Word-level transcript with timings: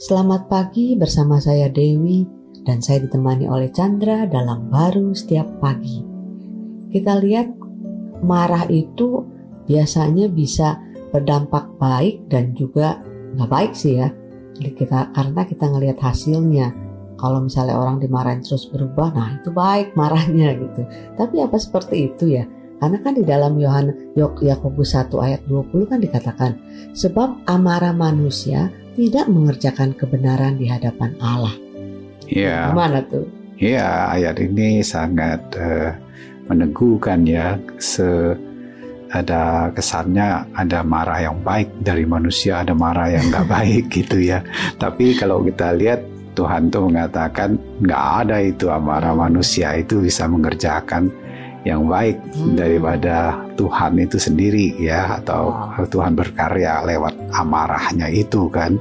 Selamat 0.00 0.48
pagi 0.48 0.96
bersama 0.96 1.36
saya 1.44 1.68
Dewi 1.68 2.24
dan 2.64 2.80
saya 2.80 3.04
ditemani 3.04 3.44
oleh 3.44 3.68
Chandra 3.68 4.24
dalam 4.24 4.72
baru 4.72 5.12
setiap 5.12 5.60
pagi. 5.60 6.00
Kita 6.88 7.20
lihat 7.20 7.52
marah 8.24 8.64
itu 8.72 9.20
biasanya 9.68 10.32
bisa 10.32 10.80
berdampak 11.12 11.76
baik 11.76 12.32
dan 12.32 12.56
juga 12.56 12.96
nggak 13.36 13.50
baik 13.52 13.72
sih 13.76 14.00
ya. 14.00 14.08
Kita 14.56 15.12
karena 15.12 15.44
kita 15.44 15.68
ngelihat 15.68 16.00
hasilnya. 16.00 16.72
Kalau 17.20 17.44
misalnya 17.44 17.76
orang 17.76 18.00
dimarahin 18.00 18.40
terus 18.40 18.72
berubah, 18.72 19.12
nah 19.12 19.36
itu 19.36 19.52
baik 19.52 19.92
marahnya 20.00 20.56
gitu. 20.64 20.80
Tapi 21.12 21.44
apa 21.44 21.60
seperti 21.60 22.08
itu 22.08 22.40
ya? 22.40 22.48
Karena 22.80 22.96
kan 23.04 23.12
di 23.12 23.24
dalam 23.28 23.52
Yohanes 23.60 24.16
Yakobus 24.16 24.96
1 24.96 25.12
ayat 25.20 25.44
20 25.44 25.92
kan 25.92 26.00
dikatakan, 26.00 26.56
sebab 26.96 27.44
amarah 27.44 27.92
manusia 27.92 28.72
tidak 28.94 29.26
mengerjakan 29.30 29.94
kebenaran 29.94 30.58
di 30.58 30.66
hadapan 30.66 31.14
Allah. 31.22 31.54
Iya. 32.30 32.70
Gimana 32.70 32.98
tuh? 33.06 33.26
Iya, 33.60 34.16
ayat 34.16 34.40
ini 34.40 34.80
sangat 34.80 35.42
uh, 35.58 35.92
meneguhkan 36.48 37.26
ya. 37.28 37.60
Se 37.76 38.34
ada 39.10 39.74
kesannya 39.74 40.46
ada 40.54 40.86
marah 40.86 41.18
yang 41.18 41.42
baik 41.42 41.82
dari 41.82 42.06
manusia, 42.06 42.62
ada 42.62 42.72
marah 42.72 43.10
yang 43.10 43.26
nggak 43.28 43.48
baik 43.58 43.84
gitu 43.90 44.22
ya. 44.22 44.40
Tapi 44.78 45.18
kalau 45.18 45.42
kita 45.42 45.74
lihat 45.74 46.00
Tuhan 46.38 46.70
tuh 46.70 46.88
mengatakan 46.88 47.58
nggak 47.82 48.04
ada 48.24 48.38
itu 48.38 48.70
amarah 48.70 49.12
manusia 49.12 49.74
itu 49.76 50.00
bisa 50.00 50.30
mengerjakan 50.30 51.10
yang 51.64 51.84
baik 51.84 52.16
hmm. 52.32 52.56
daripada 52.56 53.36
Tuhan 53.56 54.00
itu 54.00 54.16
sendiri 54.16 54.80
ya 54.80 55.20
atau 55.20 55.52
wow. 55.52 55.84
Tuhan 55.84 56.16
berkarya 56.16 56.80
lewat 56.88 57.14
amarahnya 57.36 58.08
itu 58.08 58.48
kan 58.48 58.80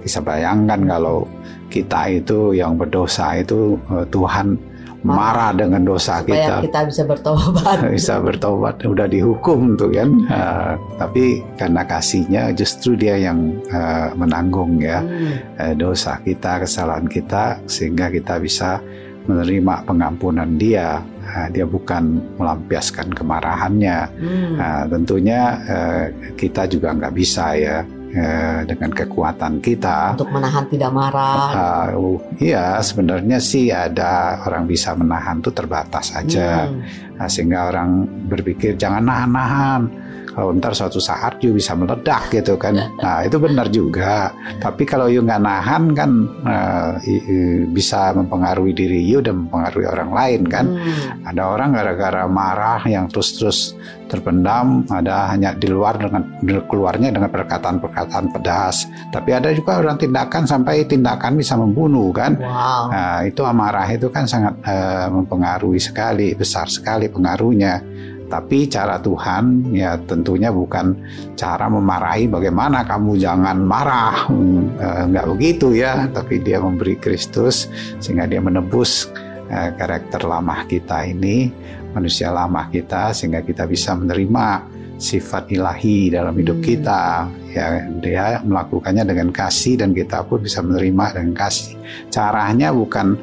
bisa 0.00 0.24
bayangkan 0.24 0.80
kalau 0.88 1.28
kita 1.68 2.08
itu 2.08 2.56
yang 2.56 2.80
berdosa 2.80 3.36
itu 3.36 3.76
eh, 3.92 4.06
Tuhan 4.08 4.56
marah 5.04 5.52
dengan 5.52 5.84
dosa 5.84 6.24
Supaya 6.24 6.64
kita 6.64 6.64
kita 6.64 6.80
bisa 6.88 7.02
bertobat 7.04 7.76
bisa 8.00 8.14
bertobat 8.24 8.74
udah 8.80 9.04
dihukum 9.04 9.76
tuh 9.76 9.92
kan 9.92 10.10
uh, 10.32 10.72
tapi 10.96 11.44
karena 11.60 11.84
kasihnya 11.84 12.56
justru 12.56 12.96
dia 12.96 13.20
yang 13.20 13.52
uh, 13.68 14.16
menanggung 14.16 14.80
ya 14.80 15.04
hmm. 15.04 15.60
uh, 15.60 15.74
dosa 15.76 16.16
kita 16.24 16.64
kesalahan 16.64 17.04
kita 17.04 17.60
sehingga 17.68 18.08
kita 18.08 18.40
bisa 18.40 18.80
menerima 19.28 19.84
pengampunan 19.84 20.56
dia 20.56 21.04
uh, 21.34 21.48
dia 21.50 21.66
bukan 21.66 22.22
melampiaskan 22.38 23.10
kemarahannya. 23.10 23.98
Hmm. 24.14 24.54
Uh, 24.54 24.84
tentunya 24.86 25.40
uh, 25.66 26.04
kita 26.38 26.70
juga 26.70 26.94
nggak 26.94 27.14
bisa 27.14 27.58
ya 27.58 27.82
uh, 28.14 28.60
dengan 28.62 28.90
kekuatan 28.94 29.58
kita 29.58 30.14
untuk 30.14 30.30
menahan 30.30 30.64
tidak 30.70 30.90
marah. 30.94 31.50
Uh, 31.90 32.22
iya, 32.38 32.78
sebenarnya 32.78 33.42
sih 33.42 33.74
ada 33.74 34.38
orang 34.46 34.70
bisa 34.70 34.94
menahan 34.94 35.42
itu 35.42 35.50
terbatas 35.50 36.14
saja, 36.14 36.70
hmm. 36.70 37.13
Nah, 37.16 37.28
sehingga 37.30 37.70
orang 37.70 38.06
berpikir 38.28 38.74
jangan 38.78 39.04
nahan-nahan. 39.04 39.82
Kalau 40.34 40.50
ntar 40.58 40.74
suatu 40.74 40.98
saat 40.98 41.38
you 41.46 41.54
bisa 41.54 41.78
meledak 41.78 42.26
gitu 42.34 42.58
kan. 42.58 42.74
Nah 42.74 43.22
itu 43.22 43.38
benar 43.38 43.70
juga. 43.70 44.34
Tapi 44.58 44.82
kalau 44.82 45.06
you 45.06 45.22
nggak 45.22 45.38
nahan 45.38 45.94
kan 45.94 46.10
uh, 46.42 46.98
bisa 47.70 48.10
mempengaruhi 48.18 48.74
diri 48.74 48.98
you 48.98 49.22
dan 49.22 49.46
mempengaruhi 49.46 49.86
orang 49.86 50.10
lain 50.10 50.42
kan. 50.50 50.66
Hmm. 50.74 51.30
ada 51.30 51.54
orang 51.54 51.70
gara-gara 51.78 52.26
marah 52.26 52.82
yang 52.82 53.06
terus-terus 53.06 53.78
terpendam 54.10 54.84
ada 54.90 55.32
hanya 55.32 55.56
di 55.56 55.70
luar 55.70 55.96
dengan 55.96 56.22
keluarnya 56.66 57.14
dengan 57.14 57.30
perkataan-perkataan 57.30 58.34
pedas. 58.34 58.90
Tapi 59.14 59.30
ada 59.32 59.54
juga 59.54 59.80
orang 59.80 59.96
tindakan 59.96 60.44
sampai 60.44 60.84
tindakan 60.84 61.38
bisa 61.38 61.54
membunuh 61.54 62.10
kan. 62.10 62.36
Wow. 62.36 62.90
nah, 62.90 63.18
itu 63.22 63.42
amarah 63.46 63.86
itu 63.86 64.10
kan 64.10 64.26
sangat 64.26 64.58
uh, 64.66 65.08
mempengaruhi 65.14 65.78
sekali 65.78 66.34
besar 66.34 66.66
sekali 66.66 67.03
pengaruhnya 67.08 67.82
tapi 68.24 68.66
cara 68.66 68.98
Tuhan 68.98 69.70
ya 69.76 70.00
tentunya 70.10 70.48
bukan 70.48 70.96
cara 71.36 71.68
memarahi 71.68 72.26
bagaimana 72.26 72.82
kamu 72.82 73.20
jangan 73.20 73.62
marah, 73.62 74.26
enggak 75.06 75.28
begitu 75.28 75.76
ya. 75.76 76.08
Tapi 76.08 76.40
dia 76.40 76.58
memberi 76.58 76.96
Kristus 76.96 77.68
sehingga 78.00 78.24
dia 78.26 78.40
menebus 78.40 79.12
eh, 79.52 79.70
karakter 79.76 80.24
lama 80.24 80.64
kita 80.64 81.04
ini, 81.04 81.52
manusia 81.94 82.32
lama 82.32 82.66
kita 82.72 83.12
sehingga 83.12 83.44
kita 83.44 83.68
bisa 83.68 83.94
menerima 83.94 84.72
sifat 84.98 85.52
ilahi 85.52 86.10
dalam 86.10 86.34
hidup 86.34 86.58
hmm. 86.58 86.66
kita 86.66 87.28
ya 87.54 87.86
dia 88.02 88.24
melakukannya 88.42 89.06
dengan 89.06 89.30
kasih 89.30 89.78
dan 89.78 89.94
kita 89.94 90.26
pun 90.26 90.42
bisa 90.42 90.60
menerima 90.60 91.22
dengan 91.22 91.34
kasih 91.38 91.78
caranya 92.10 92.74
bukan 92.74 93.14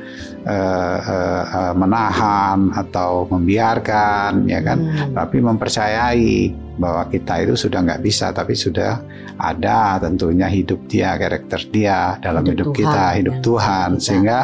uh, 0.48 1.00
uh, 1.04 1.74
menahan 1.76 2.72
atau 2.72 3.28
membiarkan 3.28 4.48
ya 4.48 4.64
kan 4.64 4.80
hmm. 4.80 5.14
tapi 5.14 5.38
mempercayai 5.44 6.36
bahwa 6.82 7.04
kita 7.12 7.46
itu 7.46 7.54
sudah 7.68 7.84
nggak 7.84 8.02
bisa 8.02 8.34
tapi 8.34 8.58
sudah 8.58 9.04
ada 9.38 10.02
tentunya 10.02 10.50
hidup 10.50 10.90
dia 10.90 11.14
karakter 11.18 11.70
dia 11.70 12.18
dalam 12.22 12.46
hidup, 12.46 12.74
hidup 12.74 12.78
Tuhan, 12.78 12.82
kita 12.82 13.06
hidup 13.18 13.36
ya. 13.36 13.42
Tuhan 13.42 13.90
kita. 13.90 14.02
sehingga 14.02 14.40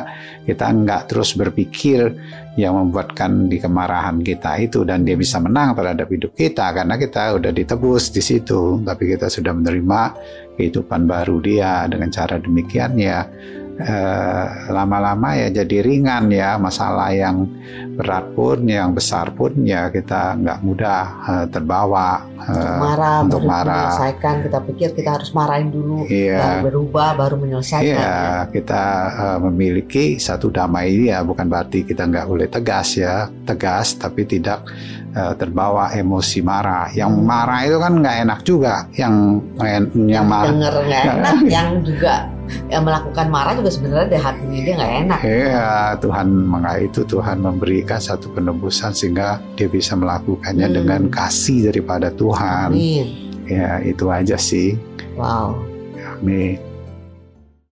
kita 0.45 0.65
nggak 0.69 1.01
terus 1.09 1.29
berpikir 1.37 1.99
yang 2.57 2.73
membuatkan 2.73 3.45
di 3.45 3.61
kemarahan 3.61 4.17
kita 4.25 4.57
itu 4.57 4.81
dan 4.81 5.05
dia 5.05 5.13
bisa 5.13 5.37
menang 5.37 5.77
terhadap 5.77 6.09
hidup 6.09 6.33
kita 6.33 6.65
karena 6.73 6.97
kita 6.97 7.37
udah 7.37 7.51
ditebus 7.53 8.09
di 8.09 8.21
situ 8.25 8.81
tapi 8.81 9.13
kita 9.13 9.29
sudah 9.29 9.53
menerima 9.53 9.76
kehidupan 10.57 11.05
baru 11.05 11.38
dia 11.41 11.85
dengan 11.85 12.09
cara 12.09 12.41
demikian 12.41 12.97
ya 12.97 13.27
Eh, 13.77 14.45
lama-lama 14.73 15.38
ya 15.38 15.53
jadi 15.53 15.85
ringan 15.85 16.33
ya 16.33 16.57
masalah 16.57 17.13
yang 17.13 17.45
berat 17.93 18.33
pun 18.33 18.65
yang 18.65 18.89
besar 18.89 19.38
pun 19.38 19.53
ya 19.61 19.93
kita 19.93 20.33
nggak 20.33 20.65
mudah 20.65 21.01
uh, 21.21 21.45
terbawa 21.45 22.25
untuk 22.41 22.73
marah 22.73 23.17
untuk 23.21 23.43
marah 23.45 23.93
menyelesaikan 23.93 24.35
kita 24.49 24.59
pikir 24.66 24.89
kita 24.97 25.09
harus 25.21 25.29
marahin 25.29 25.69
dulu 25.69 26.09
iya, 26.09 26.57
baru 26.57 26.89
berubah 26.89 27.09
baru 27.21 27.35
menyelesaikan 27.37 27.85
iya 27.85 28.01
ya. 28.01 28.49
kita 28.49 28.83
uh, 29.13 29.39
memiliki 29.45 30.17
satu 30.17 30.49
damai 30.49 31.13
ya 31.13 31.21
bukan 31.21 31.45
berarti 31.45 31.85
kita 31.85 32.09
nggak 32.09 32.25
boleh 32.25 32.49
tegas 32.49 32.97
ya 32.97 33.29
tegas 33.45 33.93
tapi 33.93 34.25
tidak 34.25 34.66
terbawa 35.17 35.97
emosi 35.97 36.45
marah 36.45 36.93
yang 36.93 37.09
hmm. 37.09 37.25
marah 37.25 37.66
itu 37.66 37.77
kan 37.81 37.93
nggak 38.05 38.17
enak 38.21 38.39
juga 38.45 38.85
yang 38.93 39.41
yang, 39.57 39.85
yang 40.05 40.25
marah 40.29 40.53
enak 40.53 41.37
yang 41.57 41.81
juga 41.81 42.36
yang 42.68 42.84
melakukan 42.84 43.28
marah 43.31 43.53
juga 43.56 43.72
sebenarnya 43.72 44.08
di 44.12 44.19
hatinya 44.19 44.59
dia 44.59 44.74
nggak 44.75 44.94
enak. 45.06 45.19
Iya, 45.24 45.69
Tuhan 46.02 46.28
mengait 46.28 46.88
itu 46.88 47.03
Tuhan 47.03 47.38
memberikan 47.44 48.00
satu 48.00 48.31
penebusan 48.31 48.96
sehingga 48.96 49.44
dia 49.59 49.68
bisa 49.68 49.94
melakukannya 49.94 50.68
hmm. 50.72 50.75
dengan 50.75 51.02
kasih 51.12 51.69
daripada 51.69 52.09
Tuhan. 52.09 52.74
Amin. 52.74 53.08
Ya, 53.46 53.80
itu 53.84 54.08
aja 54.09 54.40
sih. 54.40 54.80
Wow. 55.13 55.62
Amin. 56.18 56.66